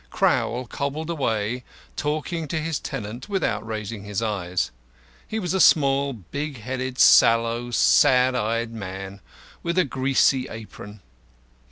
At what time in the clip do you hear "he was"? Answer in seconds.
5.27-5.53